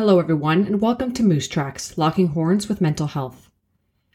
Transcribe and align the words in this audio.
Hello, 0.00 0.18
everyone, 0.18 0.64
and 0.64 0.80
welcome 0.80 1.12
to 1.12 1.22
Moose 1.22 1.46
Tracks 1.46 1.98
Locking 1.98 2.28
Horns 2.28 2.70
with 2.70 2.80
Mental 2.80 3.06
Health. 3.06 3.50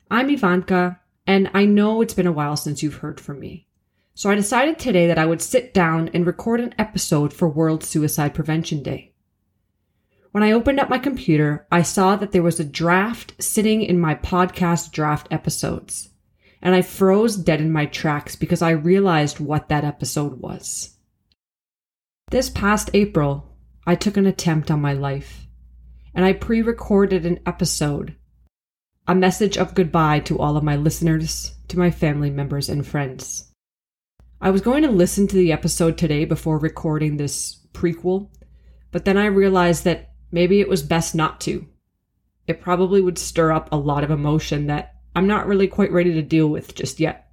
I'm 0.10 0.32
Ivanka, 0.32 1.00
and 1.28 1.48
I 1.54 1.66
know 1.66 2.02
it's 2.02 2.16
been 2.16 2.26
a 2.26 2.32
while 2.32 2.58
since 2.58 2.82
you've 2.82 2.96
heard 2.96 3.20
from 3.20 3.40
me. 3.40 3.68
So 4.16 4.32
I 4.32 4.36
decided 4.36 4.80
today 4.80 5.06
that 5.06 5.20
I 5.20 5.28
would 5.28 5.44
sit 5.44 5.76
down 5.76 6.10
and 6.12 6.26
record 6.26 6.60
an 6.60 6.74
episode 6.80 7.32
for 7.32 7.48
World 7.48 7.84
Suicide 7.84 8.34
Prevention 8.34 8.82
Day. 8.82 9.14
When 10.32 10.44
I 10.44 10.54
opened 10.54 10.80
up 10.80 10.90
my 10.90 10.98
computer, 10.98 11.68
I 11.72 11.84
saw 11.84 12.16
that 12.16 12.32
there 12.32 12.42
was 12.42 12.60
a 12.60 12.66
draft 12.66 13.36
sitting 13.40 13.84
in 13.84 14.00
my 14.00 14.16
podcast 14.16 14.92
draft 14.92 15.28
episodes, 15.30 16.10
and 16.64 16.74
I 16.74 16.82
froze 16.82 17.36
dead 17.36 17.62
in 17.62 17.72
my 17.72 17.86
tracks 17.86 18.36
because 18.36 18.64
I 18.64 18.72
realized 18.72 19.40
what 19.40 19.70
that 19.70 19.84
episode 19.84 20.42
was. 20.42 20.96
This 22.32 22.50
past 22.50 22.90
April, 22.96 23.56
I 23.86 23.94
took 23.94 24.18
an 24.18 24.26
attempt 24.26 24.72
on 24.72 24.82
my 24.82 24.94
life, 24.94 25.45
and 26.16 26.24
I 26.24 26.32
pre 26.32 26.62
recorded 26.62 27.26
an 27.26 27.42
episode, 27.46 28.16
a 29.06 29.14
message 29.14 29.58
of 29.58 29.76
goodbye 29.76 30.22
to 30.22 30.40
all 30.40 30.56
of 30.56 30.64
my 30.64 30.78
listeners, 30.78 31.54
to 31.68 31.78
my 31.78 31.92
family 31.92 32.30
members, 32.30 32.70
and 32.70 32.88
friends. 32.88 33.52
I 34.40 34.50
was 34.50 34.62
going 34.62 34.84
to 34.84 34.92
listen 34.92 35.28
to 35.28 35.36
the 35.36 35.52
episode 35.52 35.98
today 35.98 36.24
before 36.24 36.58
recording 36.58 37.18
this 37.18 37.60
prequel, 37.74 38.30
but 38.92 39.04
then 39.04 39.18
I 39.18 39.26
realized 39.26 39.84
that 39.84 40.14
maybe 40.32 40.62
it 40.62 40.70
was 40.70 40.84
best 40.84 41.16
not 41.16 41.42
to. 41.42 41.68
It 42.48 42.62
probably 42.62 43.02
would 43.02 43.18
stir 43.18 43.52
up 43.52 43.68
a 43.72 43.78
lot 43.78 44.06
of 44.06 44.12
emotion 44.12 44.68
that 44.68 44.96
I'm 45.16 45.28
not 45.28 45.48
really 45.48 45.68
quite 45.68 45.92
ready 45.92 46.14
to 46.14 46.22
deal 46.22 46.48
with 46.48 46.76
just 46.76 47.00
yet. 47.00 47.30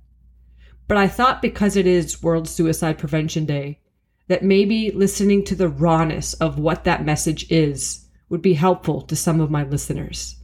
But 0.89 0.97
I 0.97 1.07
thought 1.07 1.43
because 1.43 1.77
it 1.77 1.87
is 1.87 2.23
World 2.23 2.49
Suicide 2.49 2.99
Prevention 2.99 3.45
Day, 3.45 3.79
that 4.27 4.43
maybe 4.43 4.91
listening 4.91 5.45
to 5.45 5.55
the 5.55 5.69
rawness 5.69 6.35
of 6.35 6.59
what 6.59 6.85
that 6.85 7.05
message 7.05 7.51
is 7.51 8.02
would 8.33 8.41
be 8.41 8.55
helpful 8.55 9.03
to 9.03 9.15
some 9.15 9.43
of 9.43 9.51
my 9.51 9.63
listeners, 9.63 10.37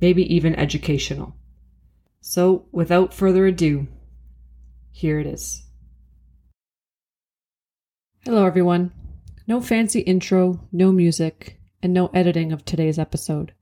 maybe 0.00 0.34
even 0.34 0.54
educational. 0.54 1.36
So, 2.22 2.64
without 2.72 3.12
further 3.12 3.44
ado, 3.44 3.86
here 4.90 5.18
it 5.20 5.26
is. 5.26 5.62
Hello, 8.24 8.46
everyone. 8.46 8.92
No 9.46 9.60
fancy 9.60 10.00
intro, 10.00 10.66
no 10.72 10.90
music, 10.90 11.60
and 11.82 11.92
no 11.92 12.06
editing 12.14 12.50
of 12.50 12.64
today's 12.64 12.98
episode. 12.98 13.52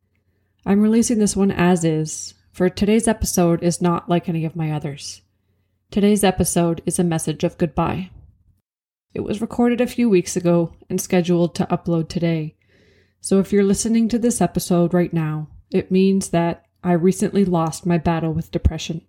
I'm 0.64 0.80
releasing 0.80 1.18
this 1.18 1.34
one 1.34 1.50
as 1.50 1.84
is, 1.84 2.34
for 2.52 2.70
today's 2.70 3.08
episode 3.08 3.64
is 3.64 3.82
not 3.82 4.08
like 4.08 4.28
any 4.28 4.44
of 4.44 4.54
my 4.54 4.70
others. 4.70 5.22
Today's 5.90 6.22
episode 6.22 6.82
is 6.86 7.00
a 7.00 7.04
message 7.04 7.42
of 7.42 7.58
goodbye. 7.58 8.10
It 9.12 9.24
was 9.24 9.40
recorded 9.40 9.80
a 9.80 9.88
few 9.88 10.08
weeks 10.08 10.36
ago 10.36 10.72
and 10.88 11.00
scheduled 11.00 11.56
to 11.56 11.66
upload 11.66 12.08
today. 12.08 12.54
So 13.24 13.38
if 13.38 13.52
you're 13.52 13.62
listening 13.62 14.08
to 14.08 14.18
this 14.18 14.40
episode 14.40 14.92
right 14.92 15.12
now, 15.12 15.46
it 15.70 15.92
means 15.92 16.30
that 16.30 16.66
I 16.82 16.94
recently 16.94 17.44
lost 17.44 17.86
my 17.86 17.96
battle 17.96 18.32
with 18.32 18.50
depression. 18.50 19.02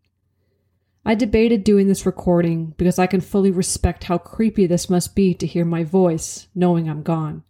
I 1.03 1.15
debated 1.15 1.63
doing 1.63 1.87
this 1.87 2.05
recording 2.05 2.75
because 2.77 2.99
I 2.99 3.07
can 3.07 3.21
fully 3.21 3.49
respect 3.49 4.03
how 4.03 4.19
creepy 4.19 4.67
this 4.67 4.87
must 4.87 5.15
be 5.15 5.33
to 5.33 5.47
hear 5.47 5.65
my 5.65 5.83
voice 5.83 6.47
knowing 6.53 6.87
I'm 6.87 7.01
gone. 7.01 7.41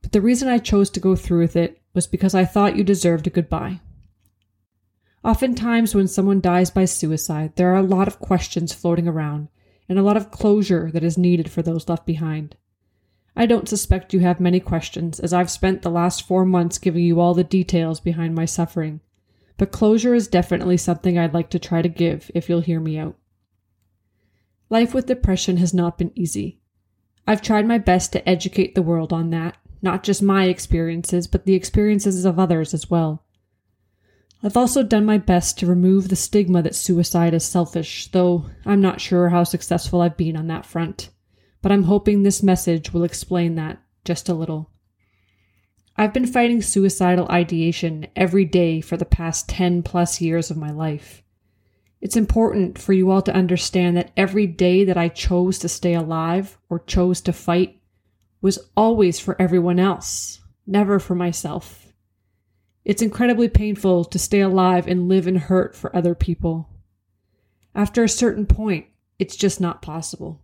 But 0.00 0.12
the 0.12 0.20
reason 0.20 0.46
I 0.46 0.58
chose 0.58 0.88
to 0.90 1.00
go 1.00 1.16
through 1.16 1.40
with 1.40 1.56
it 1.56 1.82
was 1.94 2.06
because 2.06 2.32
I 2.32 2.44
thought 2.44 2.76
you 2.76 2.84
deserved 2.84 3.26
a 3.26 3.30
goodbye. 3.30 3.80
Oftentimes, 5.24 5.96
when 5.96 6.06
someone 6.06 6.40
dies 6.40 6.70
by 6.70 6.84
suicide, 6.84 7.56
there 7.56 7.72
are 7.74 7.78
a 7.78 7.82
lot 7.82 8.06
of 8.06 8.20
questions 8.20 8.72
floating 8.72 9.08
around 9.08 9.48
and 9.88 9.98
a 9.98 10.04
lot 10.04 10.16
of 10.16 10.30
closure 10.30 10.92
that 10.92 11.02
is 11.02 11.18
needed 11.18 11.50
for 11.50 11.60
those 11.60 11.88
left 11.88 12.06
behind. 12.06 12.54
I 13.38 13.46
don't 13.46 13.70
suspect 13.70 14.12
you 14.12 14.20
have 14.20 14.38
many 14.38 14.60
questions, 14.60 15.18
as 15.18 15.32
I've 15.32 15.50
spent 15.50 15.80
the 15.80 15.90
last 15.90 16.26
four 16.26 16.44
months 16.44 16.76
giving 16.76 17.04
you 17.04 17.20
all 17.20 17.32
the 17.32 17.44
details 17.44 18.00
behind 18.00 18.34
my 18.34 18.44
suffering 18.44 19.00
but 19.58 19.72
closure 19.72 20.14
is 20.14 20.28
definitely 20.28 20.76
something 20.76 21.18
I'd 21.18 21.34
like 21.34 21.50
to 21.50 21.58
try 21.58 21.82
to 21.82 21.88
give 21.88 22.30
if 22.34 22.48
you'll 22.48 22.60
hear 22.60 22.80
me 22.80 22.96
out. 22.96 23.16
Life 24.70 24.94
with 24.94 25.06
depression 25.06 25.58
has 25.58 25.74
not 25.74 25.98
been 25.98 26.12
easy. 26.14 26.60
I've 27.26 27.42
tried 27.42 27.66
my 27.66 27.78
best 27.78 28.12
to 28.12 28.26
educate 28.26 28.74
the 28.74 28.82
world 28.82 29.12
on 29.12 29.30
that, 29.30 29.56
not 29.82 30.04
just 30.04 30.22
my 30.22 30.44
experiences, 30.44 31.26
but 31.26 31.44
the 31.44 31.54
experiences 31.54 32.24
of 32.24 32.38
others 32.38 32.72
as 32.72 32.88
well. 32.88 33.24
I've 34.42 34.56
also 34.56 34.84
done 34.84 35.04
my 35.04 35.18
best 35.18 35.58
to 35.58 35.66
remove 35.66 36.08
the 36.08 36.16
stigma 36.16 36.62
that 36.62 36.76
suicide 36.76 37.34
is 37.34 37.44
selfish, 37.44 38.08
though 38.12 38.46
I'm 38.64 38.80
not 38.80 39.00
sure 39.00 39.30
how 39.30 39.42
successful 39.42 40.00
I've 40.00 40.16
been 40.16 40.36
on 40.36 40.46
that 40.46 40.64
front. 40.64 41.10
But 41.60 41.72
I'm 41.72 41.84
hoping 41.84 42.22
this 42.22 42.42
message 42.42 42.92
will 42.92 43.04
explain 43.04 43.54
that 43.56 43.82
just 44.04 44.28
a 44.28 44.34
little. 44.34 44.70
I've 45.96 46.12
been 46.12 46.26
fighting 46.26 46.62
suicidal 46.62 47.28
ideation 47.28 48.06
every 48.14 48.44
day 48.44 48.80
for 48.80 48.96
the 48.96 49.04
past 49.04 49.48
10 49.48 49.82
plus 49.82 50.20
years 50.20 50.50
of 50.50 50.56
my 50.56 50.70
life. 50.70 51.24
It's 52.00 52.16
important 52.16 52.78
for 52.78 52.92
you 52.92 53.10
all 53.10 53.22
to 53.22 53.34
understand 53.34 53.96
that 53.96 54.12
every 54.16 54.46
day 54.46 54.84
that 54.84 54.96
I 54.96 55.08
chose 55.08 55.58
to 55.58 55.68
stay 55.68 55.94
alive 55.94 56.56
or 56.68 56.78
chose 56.78 57.20
to 57.22 57.32
fight 57.32 57.80
was 58.40 58.70
always 58.76 59.18
for 59.18 59.40
everyone 59.42 59.80
else, 59.80 60.40
never 60.66 61.00
for 61.00 61.16
myself. 61.16 61.92
It's 62.84 63.02
incredibly 63.02 63.48
painful 63.48 64.04
to 64.04 64.18
stay 64.18 64.40
alive 64.40 64.86
and 64.86 65.08
live 65.08 65.26
in 65.26 65.34
hurt 65.34 65.74
for 65.74 65.94
other 65.94 66.14
people. 66.14 66.70
After 67.74 68.04
a 68.04 68.08
certain 68.08 68.46
point, 68.46 68.86
it's 69.18 69.36
just 69.36 69.60
not 69.60 69.82
possible. 69.82 70.40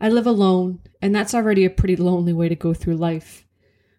I 0.00 0.08
live 0.08 0.26
alone, 0.26 0.80
and 1.02 1.14
that's 1.14 1.34
already 1.34 1.64
a 1.64 1.70
pretty 1.70 1.96
lonely 1.96 2.32
way 2.32 2.48
to 2.48 2.54
go 2.54 2.72
through 2.72 2.96
life. 2.96 3.46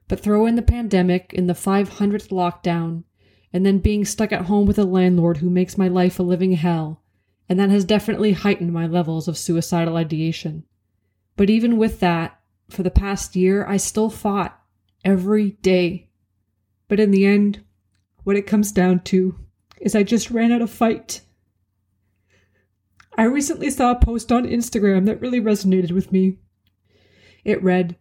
But 0.08 0.20
throw 0.20 0.46
in 0.46 0.56
the 0.56 0.62
pandemic 0.62 1.34
in 1.34 1.48
the 1.48 1.54
500th 1.54 2.30
lockdown, 2.30 3.04
and 3.52 3.66
then 3.66 3.80
being 3.80 4.06
stuck 4.06 4.32
at 4.32 4.46
home 4.46 4.66
with 4.66 4.80
a 4.80 4.84
landlord 4.84 5.38
who 5.38 5.50
makes 5.50 5.78
my 5.78 5.88
life 5.88 6.20
a 6.20 6.24
living 6.24 6.54
hell, 6.54 7.02
and 7.48 7.60
that 7.60 7.70
has 7.70 7.84
definitely 7.84 8.34
heightened 8.34 8.72
my 8.72 8.88
levels 8.88 9.28
of 9.28 9.38
suicidal 9.38 9.98
ideation. 9.98 10.64
But 11.36 11.50
even 11.50 11.78
with 11.78 12.00
that, 12.00 12.40
for 12.70 12.84
the 12.84 12.92
past 12.92 13.36
year, 13.36 13.66
I 13.66 13.78
still 13.78 14.10
fought 14.10 14.60
every 15.04 15.52
day. 15.62 16.10
But 16.88 17.00
in 17.00 17.12
the 17.12 17.26
end, 17.26 17.64
what 18.24 18.36
it 18.36 18.48
comes 18.48 18.72
down 18.72 19.00
to 19.06 19.36
is 19.80 19.96
I 19.96 20.04
just 20.04 20.30
ran 20.30 20.52
out 20.52 20.62
of 20.62 20.70
fight. 20.70 21.22
I 23.18 23.24
recently 23.24 23.70
saw 23.70 23.92
a 23.92 24.00
post 24.00 24.32
on 24.32 24.46
Instagram 24.46 25.06
that 25.06 25.22
really 25.22 25.42
resonated 25.42 25.92
with 25.92 26.12
me. 26.12 26.38
It 27.44 27.62
read, 27.64 27.98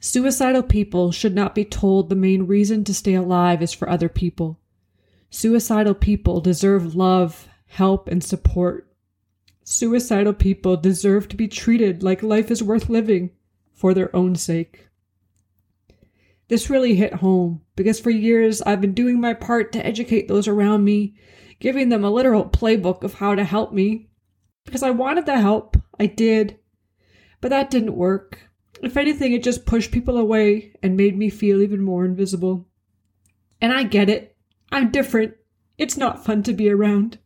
Suicidal 0.00 0.62
people 0.62 1.10
should 1.10 1.34
not 1.34 1.54
be 1.54 1.64
told 1.64 2.08
the 2.08 2.14
main 2.14 2.46
reason 2.46 2.84
to 2.84 2.94
stay 2.94 3.14
alive 3.14 3.62
is 3.62 3.72
for 3.72 3.88
other 3.88 4.08
people. 4.08 4.60
Suicidal 5.30 5.94
people 5.94 6.40
deserve 6.40 6.94
love, 6.94 7.48
help, 7.66 8.08
and 8.08 8.22
support. 8.22 8.90
Suicidal 9.64 10.32
people 10.32 10.76
deserve 10.76 11.28
to 11.28 11.36
be 11.36 11.48
treated 11.48 12.02
like 12.02 12.22
life 12.22 12.50
is 12.50 12.62
worth 12.62 12.88
living 12.88 13.30
for 13.74 13.92
their 13.92 14.14
own 14.14 14.36
sake. 14.36 14.88
This 16.48 16.70
really 16.70 16.94
hit 16.94 17.14
home 17.14 17.60
because 17.76 18.00
for 18.00 18.10
years 18.10 18.62
I've 18.62 18.80
been 18.80 18.94
doing 18.94 19.20
my 19.20 19.34
part 19.34 19.72
to 19.72 19.84
educate 19.84 20.28
those 20.28 20.48
around 20.48 20.84
me, 20.84 21.14
giving 21.60 21.90
them 21.90 22.04
a 22.04 22.10
literal 22.10 22.48
playbook 22.48 23.02
of 23.02 23.14
how 23.14 23.34
to 23.34 23.44
help 23.44 23.72
me. 23.72 24.07
Because 24.68 24.82
I 24.82 24.90
wanted 24.90 25.24
the 25.24 25.40
help, 25.40 25.78
I 25.98 26.04
did. 26.04 26.58
But 27.40 27.48
that 27.48 27.70
didn't 27.70 27.96
work. 27.96 28.50
If 28.82 28.98
anything, 28.98 29.32
it 29.32 29.42
just 29.42 29.64
pushed 29.64 29.90
people 29.90 30.18
away 30.18 30.74
and 30.82 30.94
made 30.94 31.16
me 31.16 31.30
feel 31.30 31.62
even 31.62 31.82
more 31.82 32.04
invisible. 32.04 32.66
And 33.62 33.72
I 33.72 33.84
get 33.84 34.10
it. 34.10 34.36
I'm 34.70 34.90
different. 34.90 35.36
It's 35.78 35.96
not 35.96 36.22
fun 36.22 36.42
to 36.42 36.52
be 36.52 36.68
around. 36.68 37.18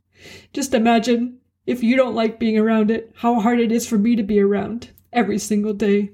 Just 0.52 0.72
imagine, 0.72 1.38
if 1.66 1.82
you 1.82 1.96
don't 1.96 2.14
like 2.14 2.38
being 2.38 2.56
around 2.56 2.92
it, 2.92 3.12
how 3.16 3.40
hard 3.40 3.58
it 3.58 3.72
is 3.72 3.88
for 3.88 3.98
me 3.98 4.14
to 4.14 4.22
be 4.22 4.38
around 4.38 4.90
every 5.12 5.38
single 5.38 5.74
day. 5.74 6.12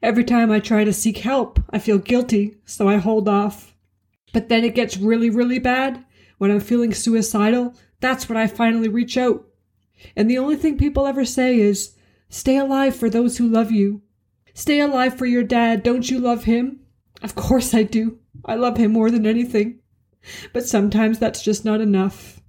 Every 0.00 0.22
time 0.22 0.52
I 0.52 0.60
try 0.60 0.84
to 0.84 0.92
seek 0.92 1.18
help, 1.18 1.58
I 1.70 1.80
feel 1.80 1.98
guilty, 1.98 2.58
so 2.64 2.88
I 2.88 2.98
hold 2.98 3.28
off. 3.28 3.74
But 4.32 4.48
then 4.48 4.64
it 4.64 4.76
gets 4.76 4.96
really, 4.96 5.30
really 5.30 5.58
bad. 5.58 6.04
When 6.36 6.52
I'm 6.52 6.60
feeling 6.60 6.94
suicidal, 6.94 7.74
that's 7.98 8.28
when 8.28 8.38
I 8.38 8.46
finally 8.46 8.88
reach 8.88 9.16
out. 9.16 9.47
And 10.16 10.30
the 10.30 10.38
only 10.38 10.56
thing 10.56 10.78
people 10.78 11.06
ever 11.06 11.24
say 11.24 11.58
is, 11.58 11.94
Stay 12.28 12.56
alive 12.58 12.94
for 12.94 13.08
those 13.08 13.38
who 13.38 13.48
love 13.48 13.70
you. 13.70 14.02
Stay 14.54 14.80
alive 14.80 15.16
for 15.16 15.26
your 15.26 15.42
dad. 15.42 15.82
Don't 15.82 16.10
you 16.10 16.18
love 16.18 16.44
him? 16.44 16.80
Of 17.22 17.34
course 17.34 17.74
I 17.74 17.84
do. 17.84 18.18
I 18.44 18.54
love 18.54 18.76
him 18.76 18.92
more 18.92 19.10
than 19.10 19.26
anything. 19.26 19.80
But 20.52 20.66
sometimes 20.66 21.18
that's 21.18 21.42
just 21.42 21.64
not 21.64 21.80
enough. 21.80 22.40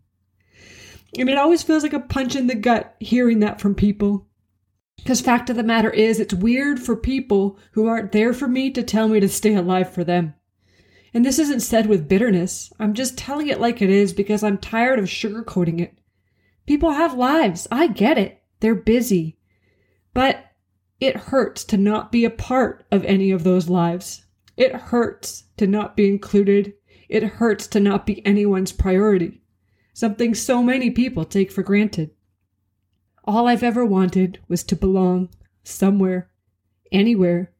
And 1.17 1.29
it 1.29 1.37
always 1.37 1.63
feels 1.63 1.83
like 1.83 1.93
a 1.93 1.99
punch 1.99 2.35
in 2.35 2.47
the 2.47 2.55
gut 2.55 2.95
hearing 2.99 3.39
that 3.39 3.61
from 3.61 3.73
people. 3.73 4.27
Because 4.97 5.21
fact 5.21 5.49
of 5.49 5.55
the 5.55 5.63
matter 5.63 5.89
is, 5.89 6.19
it's 6.19 6.33
weird 6.33 6.79
for 6.79 6.95
people 6.95 7.57
who 7.71 7.87
aren't 7.87 8.11
there 8.11 8.33
for 8.33 8.47
me 8.47 8.69
to 8.71 8.83
tell 8.83 9.07
me 9.07 9.19
to 9.19 9.29
stay 9.29 9.55
alive 9.55 9.91
for 9.91 10.03
them. 10.03 10.33
And 11.13 11.25
this 11.25 11.39
isn't 11.39 11.61
said 11.61 11.87
with 11.87 12.07
bitterness. 12.07 12.71
I'm 12.79 12.93
just 12.93 13.17
telling 13.17 13.47
it 13.47 13.61
like 13.61 13.81
it 13.81 13.89
is 13.89 14.13
because 14.13 14.43
I'm 14.43 14.57
tired 14.57 14.99
of 14.99 15.05
sugarcoating 15.05 15.79
it. 15.79 15.98
People 16.69 16.91
have 16.91 17.15
lives. 17.15 17.67
I 17.71 17.87
get 17.87 18.19
it. 18.19 18.43
They're 18.59 18.75
busy. 18.75 19.39
But 20.13 20.51
it 20.99 21.15
hurts 21.15 21.63
to 21.63 21.77
not 21.77 22.11
be 22.11 22.25
a 22.25 22.29
part 22.29 22.85
of 22.91 23.03
any 23.05 23.31
of 23.31 23.43
those 23.43 23.69
lives. 23.69 24.25
It 24.55 24.75
hurts 24.75 25.45
to 25.57 25.65
not 25.65 25.97
be 25.97 26.07
included. 26.07 26.75
It 27.09 27.23
hurts 27.23 27.65
to 27.69 27.79
not 27.79 28.05
be 28.05 28.23
anyone's 28.23 28.71
priority, 28.71 29.41
something 29.95 30.35
so 30.35 30.61
many 30.61 30.91
people 30.91 31.25
take 31.25 31.51
for 31.51 31.63
granted. 31.63 32.11
All 33.23 33.47
I've 33.47 33.63
ever 33.63 33.83
wanted 33.83 34.37
was 34.47 34.63
to 34.65 34.75
belong 34.75 35.29
somewhere, 35.63 36.29
anywhere. 36.91 37.51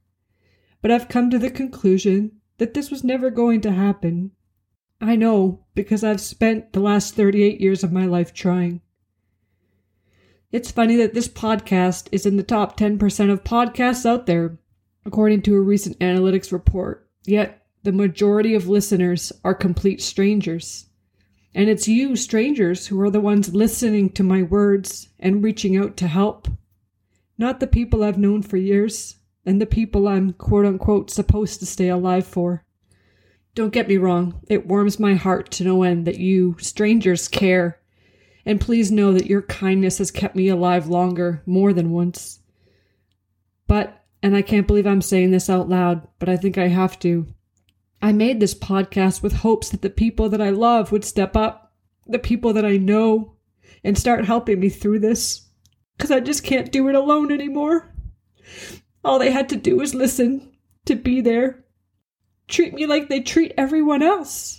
But 0.84 0.92
I've 0.92 1.10
come 1.10 1.32
to 1.32 1.40
the 1.40 1.50
conclusion 1.50 2.34
that 2.60 2.76
this 2.76 2.92
was 2.92 3.04
never 3.04 3.32
going 3.32 3.62
to 3.62 3.72
happen. 3.72 4.34
I 5.02 5.16
know 5.16 5.66
because 5.74 6.04
I've 6.04 6.22
spent 6.22 6.74
the 6.74 6.80
last 6.80 7.16
38 7.16 7.60
years 7.60 7.84
of 7.84 7.92
my 7.92 8.06
life 8.06 8.36
trying. 8.36 8.82
It's 10.51 10.72
funny 10.72 10.96
that 10.96 11.13
this 11.13 11.28
podcast 11.28 12.10
is 12.12 12.25
in 12.25 12.36
the 12.36 12.44
top 12.44 12.75
10% 12.75 13.31
of 13.31 13.44
podcasts 13.44 14.04
out 14.04 14.25
there, 14.25 14.57
according 15.06 15.44
to 15.44 15.54
a 15.54 15.62
recent 15.62 16.00
analytics 16.00 16.51
report, 16.51 17.07
yet 17.24 17.68
the 17.84 17.92
majority 17.92 18.56
of 18.56 18.68
listeners 18.68 19.31
are 19.44 19.54
complete 19.54 20.01
strangers. 20.01 20.88
And 21.54 21.69
it's 21.69 21.88
you, 21.88 22.16
strangers, 22.16 22.88
who 22.88 23.00
are 23.00 23.12
the 23.12 23.22
ones 23.22 23.54
listening 23.54 24.10
to 24.13 24.24
my 24.24 24.42
words 24.42 25.10
and 25.19 25.44
reaching 25.44 25.78
out 25.78 25.96
to 25.98 26.07
help. 26.07 26.48
Not 27.38 27.60
the 27.60 27.68
people 27.68 28.04
I've 28.04 28.18
known 28.18 28.42
for 28.42 28.57
years, 28.57 29.18
and 29.46 29.62
the 29.62 29.68
people 29.68 30.07
I'm 30.07 30.34
quote 30.34 30.66
unquote 30.66 31.12
supposed 31.12 31.60
to 31.60 31.68
stay 31.68 31.90
alive 31.90 32.25
for. 32.25 32.66
Don't 33.54 33.74
get 33.74 33.88
me 33.88 33.98
wrong, 33.98 34.42
it 34.50 34.66
warms 34.66 35.00
my 35.00 35.13
heart 35.13 35.51
to 35.51 35.63
no 35.63 35.84
end 35.84 36.07
that 36.07 36.18
you, 36.18 36.56
strangers, 36.60 37.28
care 37.28 37.79
and 38.50 38.60
please 38.60 38.92
know 38.92 39.13
that 39.13 39.28
your 39.28 39.44
kindness 39.44 40.00
has 40.00 40.10
kept 40.10 40.36
me 40.36 40.48
alive 40.48 40.88
longer, 40.88 41.44
more 41.46 41.72
than 41.72 41.92
once. 41.92 42.40
But, 43.68 44.04
and 44.24 44.36
I 44.36 44.42
can't 44.42 44.66
believe 44.66 44.88
I'm 44.88 45.04
saying 45.04 45.30
this 45.30 45.51
out 45.51 45.69
loud, 45.69 46.07
but 46.18 46.30
I 46.30 46.36
think 46.36 46.57
I 46.57 46.68
have 46.68 46.98
to. 47.01 47.28
I 48.01 48.12
made 48.12 48.40
this 48.40 48.56
podcast 48.56 49.22
with 49.22 49.34
hopes 49.34 49.69
that 49.69 49.84
the 49.84 49.90
people 49.92 50.30
that 50.30 50.42
I 50.42 50.50
love 50.50 50.92
would 50.92 51.06
step 51.06 51.36
up, 51.38 51.75
the 52.07 52.18
people 52.18 52.51
that 52.54 52.66
I 52.66 52.78
know, 52.78 53.36
and 53.84 53.96
start 53.96 54.25
helping 54.25 54.60
me 54.60 54.69
through 54.69 54.98
this. 54.98 55.48
Because 55.96 56.10
I 56.10 56.19
just 56.19 56.44
can't 56.44 56.72
do 56.72 56.90
it 56.90 56.96
alone 56.96 57.31
anymore. 57.31 57.94
All 59.06 59.19
they 59.19 59.30
had 59.30 59.50
to 59.50 59.57
do 59.57 59.78
was 59.78 59.94
listen, 59.94 60.54
to 60.86 60.96
be 60.96 61.22
there, 61.22 61.66
treat 62.48 62.74
me 62.74 62.88
like 62.88 63.10
they 63.10 63.19
treat 63.19 63.54
everyone 63.60 64.01
else. 64.01 64.59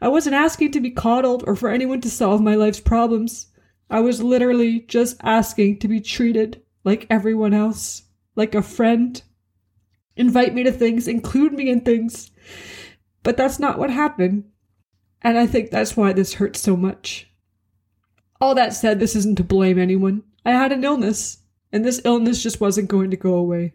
I 0.00 0.08
wasn't 0.08 0.34
asking 0.34 0.72
to 0.72 0.80
be 0.80 0.90
coddled 0.90 1.44
or 1.46 1.56
for 1.56 1.70
anyone 1.70 2.00
to 2.02 2.10
solve 2.10 2.40
my 2.40 2.54
life's 2.54 2.80
problems. 2.80 3.48
I 3.88 4.00
was 4.00 4.22
literally 4.22 4.80
just 4.80 5.16
asking 5.22 5.80
to 5.80 5.88
be 5.88 6.00
treated 6.00 6.62
like 6.84 7.06
everyone 7.10 7.54
else, 7.54 8.02
like 8.36 8.54
a 8.54 8.62
friend. 8.62 9.22
Invite 10.16 10.54
me 10.54 10.62
to 10.64 10.72
things, 10.72 11.08
include 11.08 11.52
me 11.52 11.70
in 11.70 11.80
things. 11.80 12.30
But 13.22 13.36
that's 13.36 13.58
not 13.58 13.78
what 13.78 13.90
happened. 13.90 14.44
And 15.22 15.38
I 15.38 15.46
think 15.46 15.70
that's 15.70 15.96
why 15.96 16.12
this 16.12 16.34
hurts 16.34 16.60
so 16.60 16.76
much. 16.76 17.28
All 18.40 18.54
that 18.54 18.72
said, 18.72 19.00
this 19.00 19.14
isn't 19.16 19.36
to 19.36 19.44
blame 19.44 19.78
anyone. 19.78 20.22
I 20.44 20.52
had 20.52 20.72
an 20.72 20.84
illness, 20.84 21.38
and 21.72 21.84
this 21.84 22.00
illness 22.04 22.42
just 22.42 22.60
wasn't 22.60 22.88
going 22.88 23.10
to 23.10 23.16
go 23.16 23.34
away. 23.34 23.74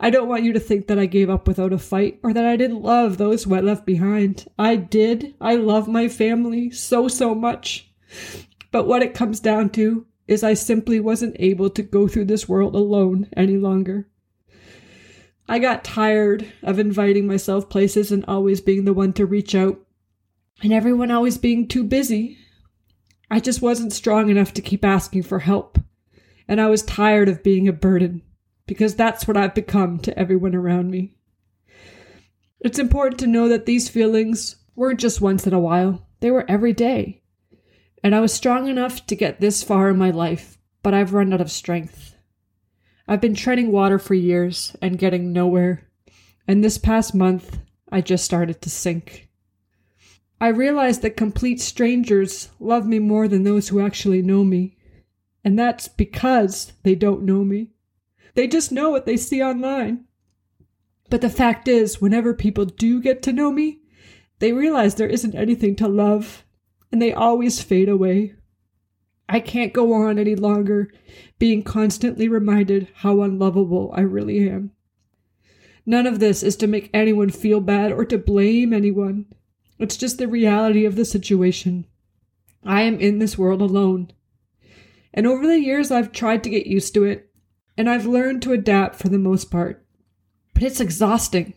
I 0.00 0.10
don't 0.10 0.28
want 0.28 0.44
you 0.44 0.52
to 0.52 0.60
think 0.60 0.86
that 0.86 0.98
I 0.98 1.06
gave 1.06 1.30
up 1.30 1.46
without 1.46 1.72
a 1.72 1.78
fight 1.78 2.18
or 2.22 2.32
that 2.32 2.44
I 2.44 2.56
didn't 2.56 2.82
love 2.82 3.16
those 3.16 3.44
who 3.44 3.54
I 3.54 3.60
left 3.60 3.86
behind. 3.86 4.46
I 4.58 4.76
did. 4.76 5.34
I 5.40 5.56
love 5.56 5.88
my 5.88 6.08
family 6.08 6.70
so, 6.70 7.08
so 7.08 7.34
much. 7.34 7.90
But 8.70 8.86
what 8.86 9.02
it 9.02 9.14
comes 9.14 9.40
down 9.40 9.70
to 9.70 10.06
is 10.26 10.42
I 10.42 10.54
simply 10.54 11.00
wasn't 11.00 11.36
able 11.38 11.70
to 11.70 11.82
go 11.82 12.08
through 12.08 12.24
this 12.26 12.48
world 12.48 12.74
alone 12.74 13.28
any 13.36 13.56
longer. 13.56 14.08
I 15.48 15.58
got 15.58 15.84
tired 15.84 16.50
of 16.62 16.78
inviting 16.78 17.26
myself 17.26 17.68
places 17.68 18.10
and 18.10 18.24
always 18.26 18.60
being 18.60 18.84
the 18.84 18.94
one 18.94 19.12
to 19.14 19.26
reach 19.26 19.54
out, 19.54 19.78
and 20.62 20.72
everyone 20.72 21.10
always 21.10 21.36
being 21.36 21.68
too 21.68 21.84
busy. 21.84 22.38
I 23.30 23.40
just 23.40 23.60
wasn't 23.60 23.92
strong 23.92 24.30
enough 24.30 24.54
to 24.54 24.62
keep 24.62 24.84
asking 24.84 25.24
for 25.24 25.40
help, 25.40 25.78
and 26.48 26.60
I 26.60 26.68
was 26.68 26.82
tired 26.82 27.28
of 27.28 27.42
being 27.42 27.68
a 27.68 27.72
burden 27.72 28.22
because 28.66 28.94
that's 28.94 29.26
what 29.26 29.36
I've 29.36 29.54
become 29.54 29.98
to 30.00 30.18
everyone 30.18 30.54
around 30.54 30.90
me. 30.90 31.14
It's 32.60 32.78
important 32.78 33.20
to 33.20 33.26
know 33.26 33.48
that 33.48 33.66
these 33.66 33.88
feelings 33.88 34.56
weren't 34.74 35.00
just 35.00 35.20
once 35.20 35.46
in 35.46 35.52
a 35.52 35.60
while, 35.60 36.06
they 36.20 36.30
were 36.30 36.48
every 36.48 36.72
day. 36.72 37.22
And 38.02 38.14
I 38.14 38.20
was 38.20 38.32
strong 38.32 38.68
enough 38.68 39.06
to 39.06 39.16
get 39.16 39.40
this 39.40 39.62
far 39.62 39.90
in 39.90 39.98
my 39.98 40.10
life, 40.10 40.58
but 40.82 40.94
I've 40.94 41.12
run 41.12 41.32
out 41.32 41.40
of 41.40 41.50
strength. 41.50 42.16
I've 43.06 43.20
been 43.20 43.34
treading 43.34 43.70
water 43.70 43.98
for 43.98 44.14
years 44.14 44.74
and 44.80 44.98
getting 44.98 45.32
nowhere, 45.32 45.86
and 46.48 46.64
this 46.64 46.78
past 46.78 47.14
month 47.14 47.58
I 47.90 48.00
just 48.00 48.24
started 48.24 48.62
to 48.62 48.70
sink. 48.70 49.28
I 50.40 50.48
realized 50.48 51.02
that 51.02 51.16
complete 51.16 51.60
strangers 51.60 52.48
love 52.58 52.86
me 52.86 52.98
more 52.98 53.28
than 53.28 53.44
those 53.44 53.68
who 53.68 53.84
actually 53.84 54.22
know 54.22 54.42
me, 54.42 54.76
and 55.44 55.58
that's 55.58 55.86
because 55.86 56.72
they 56.82 56.94
don't 56.94 57.22
know 57.22 57.44
me. 57.44 57.73
They 58.34 58.46
just 58.46 58.72
know 58.72 58.90
what 58.90 59.06
they 59.06 59.16
see 59.16 59.42
online. 59.42 60.04
But 61.10 61.20
the 61.20 61.30
fact 61.30 61.68
is, 61.68 62.00
whenever 62.00 62.34
people 62.34 62.64
do 62.64 63.00
get 63.00 63.22
to 63.22 63.32
know 63.32 63.52
me, 63.52 63.80
they 64.38 64.52
realize 64.52 64.94
there 64.94 65.06
isn't 65.06 65.34
anything 65.34 65.76
to 65.76 65.88
love, 65.88 66.44
and 66.90 67.00
they 67.00 67.12
always 67.12 67.62
fade 67.62 67.88
away. 67.88 68.34
I 69.28 69.40
can't 69.40 69.72
go 69.72 69.92
on 69.92 70.18
any 70.18 70.34
longer 70.34 70.92
being 71.38 71.62
constantly 71.62 72.28
reminded 72.28 72.88
how 72.96 73.22
unlovable 73.22 73.90
I 73.94 74.00
really 74.00 74.48
am. 74.48 74.72
None 75.86 76.06
of 76.06 76.18
this 76.18 76.42
is 76.42 76.56
to 76.56 76.66
make 76.66 76.90
anyone 76.92 77.30
feel 77.30 77.60
bad 77.60 77.92
or 77.92 78.04
to 78.06 78.18
blame 78.18 78.72
anyone. 78.72 79.26
It's 79.78 79.96
just 79.96 80.18
the 80.18 80.28
reality 80.28 80.84
of 80.84 80.96
the 80.96 81.04
situation. 81.04 81.86
I 82.64 82.82
am 82.82 82.98
in 82.98 83.18
this 83.18 83.36
world 83.36 83.60
alone. 83.60 84.10
And 85.12 85.26
over 85.26 85.46
the 85.46 85.60
years, 85.60 85.90
I've 85.90 86.12
tried 86.12 86.42
to 86.44 86.50
get 86.50 86.66
used 86.66 86.94
to 86.94 87.04
it, 87.04 87.30
and 87.76 87.88
I've 87.88 88.06
learned 88.06 88.42
to 88.42 88.52
adapt 88.52 88.96
for 88.96 89.08
the 89.08 89.18
most 89.18 89.50
part. 89.50 89.84
But 90.52 90.62
it's 90.62 90.80
exhausting. 90.80 91.54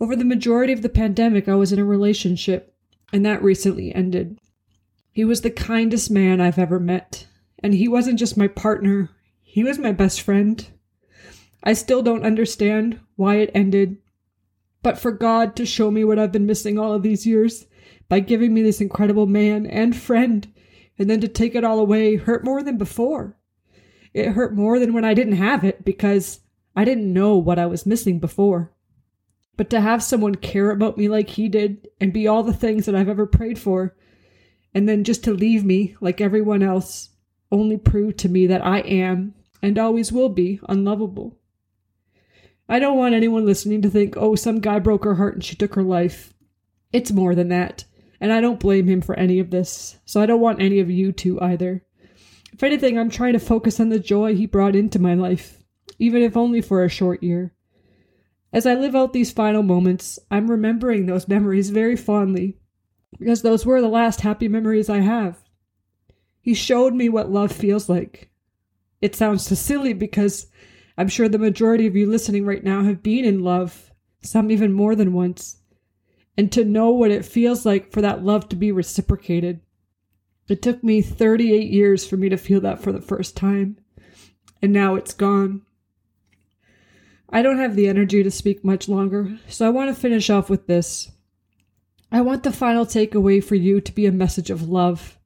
Over 0.00 0.14
the 0.14 0.24
majority 0.24 0.72
of 0.72 0.82
the 0.82 0.88
pandemic, 0.88 1.48
I 1.48 1.56
was 1.56 1.72
in 1.72 1.78
a 1.78 1.84
relationship, 1.84 2.74
and 3.12 3.26
that 3.26 3.42
recently 3.42 3.92
ended. 3.94 4.38
He 5.10 5.24
was 5.24 5.40
the 5.40 5.50
kindest 5.50 6.10
man 6.10 6.40
I've 6.40 6.58
ever 6.58 6.78
met, 6.78 7.26
and 7.58 7.74
he 7.74 7.88
wasn't 7.88 8.20
just 8.20 8.36
my 8.36 8.46
partner, 8.46 9.10
he 9.42 9.64
was 9.64 9.78
my 9.78 9.90
best 9.90 10.20
friend. 10.20 10.64
I 11.64 11.72
still 11.72 12.02
don't 12.02 12.24
understand 12.24 13.00
why 13.16 13.36
it 13.36 13.50
ended, 13.54 13.96
but 14.82 14.98
for 14.98 15.10
God 15.10 15.56
to 15.56 15.66
show 15.66 15.90
me 15.90 16.04
what 16.04 16.18
I've 16.18 16.30
been 16.30 16.46
missing 16.46 16.78
all 16.78 16.92
of 16.92 17.02
these 17.02 17.26
years 17.26 17.66
by 18.08 18.20
giving 18.20 18.54
me 18.54 18.62
this 18.62 18.80
incredible 18.80 19.26
man 19.26 19.66
and 19.66 19.96
friend, 19.96 20.46
and 20.98 21.10
then 21.10 21.20
to 21.20 21.28
take 21.28 21.56
it 21.56 21.64
all 21.64 21.80
away 21.80 22.14
hurt 22.14 22.44
more 22.44 22.62
than 22.62 22.78
before. 22.78 23.37
It 24.18 24.32
hurt 24.32 24.52
more 24.52 24.80
than 24.80 24.92
when 24.92 25.04
I 25.04 25.14
didn't 25.14 25.36
have 25.36 25.62
it 25.62 25.84
because 25.84 26.40
I 26.74 26.84
didn't 26.84 27.12
know 27.12 27.36
what 27.36 27.58
I 27.58 27.66
was 27.66 27.86
missing 27.86 28.18
before. 28.18 28.72
But 29.56 29.70
to 29.70 29.80
have 29.80 30.02
someone 30.02 30.34
care 30.34 30.70
about 30.70 30.98
me 30.98 31.08
like 31.08 31.30
he 31.30 31.48
did 31.48 31.86
and 32.00 32.12
be 32.12 32.26
all 32.26 32.42
the 32.42 32.52
things 32.52 32.86
that 32.86 32.96
I've 32.96 33.08
ever 33.08 33.26
prayed 33.26 33.60
for, 33.60 33.96
and 34.74 34.88
then 34.88 35.04
just 35.04 35.22
to 35.24 35.32
leave 35.32 35.64
me 35.64 35.96
like 36.00 36.20
everyone 36.20 36.64
else, 36.64 37.10
only 37.52 37.76
proved 37.76 38.18
to 38.18 38.28
me 38.28 38.48
that 38.48 38.66
I 38.66 38.80
am 38.80 39.34
and 39.62 39.78
always 39.78 40.10
will 40.10 40.28
be 40.28 40.60
unlovable. 40.68 41.38
I 42.68 42.80
don't 42.80 42.98
want 42.98 43.14
anyone 43.14 43.46
listening 43.46 43.82
to 43.82 43.90
think, 43.90 44.16
oh, 44.16 44.34
some 44.34 44.58
guy 44.58 44.80
broke 44.80 45.04
her 45.04 45.14
heart 45.14 45.34
and 45.34 45.44
she 45.44 45.54
took 45.54 45.74
her 45.74 45.82
life. 45.84 46.34
It's 46.92 47.12
more 47.12 47.36
than 47.36 47.50
that, 47.50 47.84
and 48.20 48.32
I 48.32 48.40
don't 48.40 48.60
blame 48.60 48.88
him 48.88 49.00
for 49.00 49.14
any 49.14 49.38
of 49.38 49.50
this, 49.50 49.98
so 50.04 50.20
I 50.20 50.26
don't 50.26 50.40
want 50.40 50.60
any 50.60 50.80
of 50.80 50.90
you 50.90 51.12
to 51.12 51.40
either. 51.40 51.84
If 52.52 52.62
anything, 52.62 52.98
I'm 52.98 53.10
trying 53.10 53.34
to 53.34 53.38
focus 53.38 53.78
on 53.78 53.88
the 53.88 53.98
joy 53.98 54.34
he 54.34 54.46
brought 54.46 54.74
into 54.74 54.98
my 54.98 55.14
life, 55.14 55.62
even 55.98 56.22
if 56.22 56.36
only 56.36 56.60
for 56.60 56.84
a 56.84 56.88
short 56.88 57.22
year. 57.22 57.54
As 58.52 58.66
I 58.66 58.74
live 58.74 58.96
out 58.96 59.12
these 59.12 59.30
final 59.30 59.62
moments, 59.62 60.18
I'm 60.30 60.50
remembering 60.50 61.06
those 61.06 61.28
memories 61.28 61.70
very 61.70 61.96
fondly, 61.96 62.56
because 63.18 63.42
those 63.42 63.66
were 63.66 63.80
the 63.80 63.88
last 63.88 64.22
happy 64.22 64.48
memories 64.48 64.88
I 64.88 65.00
have. 65.00 65.38
He 66.40 66.54
showed 66.54 66.94
me 66.94 67.08
what 67.08 67.30
love 67.30 67.52
feels 67.52 67.88
like. 67.88 68.30
It 69.02 69.14
sounds 69.14 69.46
so 69.46 69.54
silly 69.54 69.92
because 69.92 70.46
I'm 70.96 71.08
sure 71.08 71.28
the 71.28 71.38
majority 71.38 71.86
of 71.86 71.94
you 71.94 72.10
listening 72.10 72.46
right 72.46 72.64
now 72.64 72.82
have 72.84 73.02
been 73.02 73.24
in 73.24 73.44
love, 73.44 73.92
some 74.22 74.50
even 74.50 74.72
more 74.72 74.96
than 74.96 75.12
once. 75.12 75.58
And 76.36 76.50
to 76.52 76.64
know 76.64 76.90
what 76.90 77.10
it 77.10 77.24
feels 77.24 77.66
like 77.66 77.92
for 77.92 78.00
that 78.00 78.24
love 78.24 78.48
to 78.48 78.56
be 78.56 78.72
reciprocated. 78.72 79.60
It 80.48 80.62
took 80.62 80.82
me 80.82 81.02
38 81.02 81.70
years 81.70 82.06
for 82.06 82.16
me 82.16 82.30
to 82.30 82.38
feel 82.38 82.60
that 82.62 82.80
for 82.80 82.90
the 82.90 83.02
first 83.02 83.36
time, 83.36 83.78
and 84.62 84.72
now 84.72 84.94
it's 84.94 85.12
gone. 85.12 85.62
I 87.28 87.42
don't 87.42 87.58
have 87.58 87.76
the 87.76 87.88
energy 87.88 88.22
to 88.22 88.30
speak 88.30 88.64
much 88.64 88.88
longer, 88.88 89.38
so 89.48 89.66
I 89.66 89.70
want 89.70 89.94
to 89.94 90.00
finish 90.00 90.30
off 90.30 90.48
with 90.48 90.66
this. 90.66 91.10
I 92.10 92.22
want 92.22 92.42
the 92.42 92.52
final 92.52 92.86
takeaway 92.86 93.44
for 93.44 93.54
you 93.54 93.82
to 93.82 93.92
be 93.92 94.06
a 94.06 94.12
message 94.12 94.48
of 94.48 94.70
love. 94.70 95.18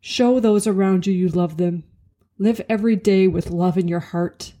Show 0.00 0.40
those 0.40 0.66
around 0.66 1.06
you 1.06 1.12
you 1.12 1.28
love 1.28 1.56
them. 1.56 1.84
Live 2.38 2.60
every 2.68 2.96
day 2.96 3.28
with 3.28 3.50
love 3.50 3.78
in 3.78 3.86
your 3.86 4.00
heart, 4.00 4.54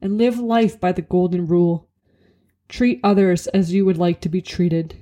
and 0.00 0.18
live 0.18 0.38
life 0.40 0.80
by 0.80 0.90
the 0.90 1.02
golden 1.02 1.46
rule. 1.46 1.88
Treat 2.68 2.98
others 3.04 3.46
as 3.48 3.72
you 3.72 3.84
would 3.84 3.98
like 3.98 4.20
to 4.22 4.28
be 4.28 4.42
treated. 4.42 4.96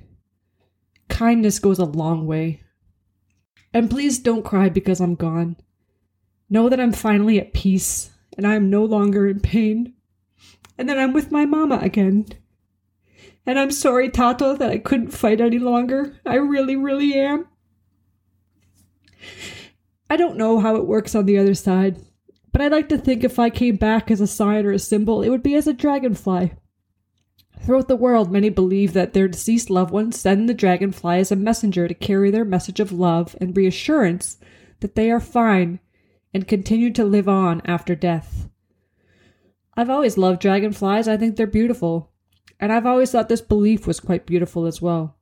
Kindness 1.09 1.57
goes 1.57 1.79
a 1.79 1.85
long 1.85 2.27
way. 2.27 2.62
And 3.73 3.89
please 3.89 4.19
don't 4.19 4.45
cry 4.45 4.69
because 4.69 5.01
I'm 5.01 5.15
gone. 5.15 5.57
Know 6.49 6.69
that 6.69 6.79
I'm 6.79 6.93
finally 6.93 7.39
at 7.39 7.53
peace 7.53 8.11
and 8.37 8.45
I 8.45 8.55
am 8.55 8.69
no 8.69 8.83
longer 8.83 9.27
in 9.27 9.39
pain. 9.39 9.93
And 10.77 10.89
that 10.89 10.99
I'm 10.99 11.13
with 11.13 11.31
my 11.31 11.45
mama 11.45 11.79
again. 11.81 12.27
And 13.45 13.59
I'm 13.59 13.71
sorry, 13.71 14.09
Tato, 14.09 14.55
that 14.55 14.69
I 14.69 14.77
couldn't 14.77 15.11
fight 15.11 15.41
any 15.41 15.59
longer. 15.59 16.15
I 16.25 16.35
really, 16.35 16.75
really 16.75 17.13
am. 17.13 17.47
I 20.09 20.15
don't 20.15 20.37
know 20.37 20.59
how 20.59 20.75
it 20.75 20.85
works 20.85 21.15
on 21.15 21.25
the 21.25 21.37
other 21.37 21.53
side, 21.53 21.99
but 22.51 22.61
I'd 22.61 22.71
like 22.71 22.89
to 22.89 22.97
think 22.97 23.23
if 23.23 23.39
I 23.39 23.49
came 23.49 23.75
back 23.75 24.11
as 24.11 24.21
a 24.21 24.27
sign 24.27 24.65
or 24.65 24.71
a 24.71 24.79
symbol, 24.79 25.23
it 25.23 25.29
would 25.29 25.43
be 25.43 25.55
as 25.55 25.67
a 25.67 25.73
dragonfly. 25.73 26.53
Throughout 27.63 27.87
the 27.87 27.95
world, 27.95 28.29
many 28.29 28.49
believe 28.49 28.91
that 28.91 29.13
their 29.13 29.29
deceased 29.29 29.69
loved 29.69 29.91
ones 29.91 30.19
send 30.19 30.49
the 30.49 30.53
dragonfly 30.53 31.19
as 31.19 31.31
a 31.31 31.37
messenger 31.37 31.87
to 31.87 31.93
carry 31.93 32.29
their 32.29 32.43
message 32.43 32.81
of 32.81 32.91
love 32.91 33.37
and 33.39 33.55
reassurance 33.55 34.37
that 34.81 34.95
they 34.95 35.09
are 35.09 35.21
fine 35.21 35.79
and 36.33 36.45
continue 36.45 36.91
to 36.91 37.05
live 37.05 37.29
on 37.29 37.61
after 37.63 37.95
death. 37.95 38.49
I've 39.77 39.89
always 39.89 40.17
loved 40.17 40.41
dragonflies, 40.41 41.07
I 41.07 41.15
think 41.15 41.37
they're 41.37 41.47
beautiful, 41.47 42.11
and 42.59 42.73
I've 42.73 42.85
always 42.85 43.11
thought 43.11 43.29
this 43.29 43.41
belief 43.41 43.87
was 43.87 44.01
quite 44.01 44.25
beautiful 44.25 44.65
as 44.65 44.81
well. 44.81 45.15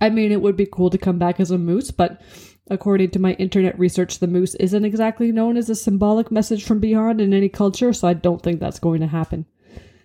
I 0.00 0.08
mean, 0.08 0.32
it 0.32 0.40
would 0.40 0.56
be 0.56 0.66
cool 0.66 0.88
to 0.88 0.98
come 0.98 1.18
back 1.18 1.40
as 1.40 1.50
a 1.50 1.58
moose, 1.58 1.90
but 1.90 2.22
according 2.70 3.10
to 3.10 3.18
my 3.18 3.32
internet 3.34 3.78
research, 3.78 4.18
the 4.18 4.26
moose 4.26 4.54
isn't 4.54 4.84
exactly 4.84 5.30
known 5.30 5.58
as 5.58 5.68
a 5.68 5.74
symbolic 5.74 6.30
message 6.30 6.64
from 6.64 6.80
beyond 6.80 7.20
in 7.20 7.34
any 7.34 7.50
culture, 7.50 7.92
so 7.92 8.08
I 8.08 8.14
don't 8.14 8.42
think 8.42 8.60
that's 8.60 8.80
going 8.80 9.00
to 9.02 9.06
happen. 9.08 9.44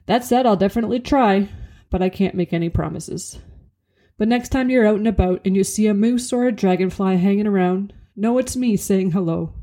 That 0.06 0.24
said, 0.24 0.46
I'll 0.46 0.56
definitely 0.56 1.00
try, 1.00 1.50
but 1.90 2.02
I 2.02 2.10
can't 2.10 2.36
make 2.36 2.54
any 2.54 2.70
promises. 2.70 3.40
But 4.18 4.28
next 4.28 4.50
time 4.50 4.70
you're 4.70 4.86
out 4.86 4.98
and 4.98 5.08
about 5.08 5.42
and 5.46 5.56
you 5.56 5.64
see 5.64 5.88
a 5.88 5.94
moose 5.94 6.32
or 6.32 6.46
a 6.46 6.52
dragonfly 6.52 7.18
hanging 7.18 7.48
around, 7.48 7.94
know 8.16 8.38
it's 8.38 8.56
me 8.56 8.78
saying 8.78 9.12
hello. 9.12 9.54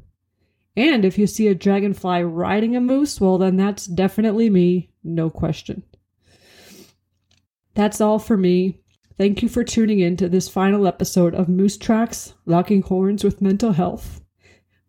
And 0.77 1.05
if 1.05 1.19
you 1.19 1.27
see 1.27 1.49
a 1.49 1.55
dragonfly 1.55 2.23
riding 2.25 2.75
a 2.77 2.81
moose, 2.81 3.21
well, 3.21 3.39
then 3.39 3.57
that's 3.57 3.87
definitely 3.87 4.49
me, 4.51 4.91
no 5.05 5.29
question. 5.31 5.83
That's 7.75 8.01
all 8.01 8.19
for 8.19 8.37
me. 8.37 8.81
Thank 9.19 9.43
you 9.43 9.49
for 9.49 9.65
tuning 9.65 10.01
in 10.01 10.17
to 10.17 10.29
this 10.29 10.49
final 10.49 10.87
episode 10.87 11.35
of 11.35 11.49
Moose 11.49 11.77
Tracks 11.77 12.35
Locking 12.47 12.83
Horns 12.83 13.23
with 13.23 13.43
Mental 13.43 13.73
Health. 13.73 14.23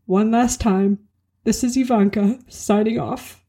One 0.06 0.32
last 0.32 0.62
time, 0.62 1.00
this 1.44 1.64
is 1.64 1.76
Ivanka 1.76 2.40
signing 2.48 3.00
off. 3.00 3.41